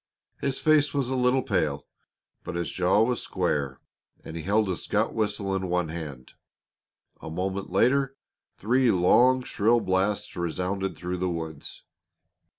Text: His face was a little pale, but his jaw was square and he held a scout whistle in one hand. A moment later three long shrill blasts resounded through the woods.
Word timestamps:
His 0.39 0.57
face 0.59 0.95
was 0.95 1.11
a 1.11 1.15
little 1.15 1.43
pale, 1.43 1.85
but 2.43 2.55
his 2.55 2.71
jaw 2.71 3.03
was 3.03 3.21
square 3.21 3.79
and 4.23 4.35
he 4.35 4.41
held 4.41 4.67
a 4.67 4.75
scout 4.75 5.13
whistle 5.13 5.55
in 5.55 5.69
one 5.69 5.89
hand. 5.89 6.33
A 7.21 7.29
moment 7.29 7.69
later 7.71 8.15
three 8.57 8.89
long 8.89 9.43
shrill 9.43 9.79
blasts 9.79 10.35
resounded 10.35 10.97
through 10.97 11.17
the 11.17 11.29
woods. 11.29 11.83